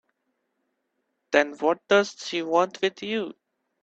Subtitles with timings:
[1.31, 3.35] Then what does she want with you?